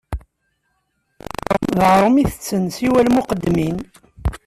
[1.77, 3.77] D aɣrum i tetten siwa lmuqeddmin.